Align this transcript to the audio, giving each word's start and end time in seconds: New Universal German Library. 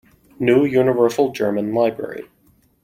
New 0.39 0.65
Universal 0.65 1.31
German 1.31 1.75
Library. 1.75 2.25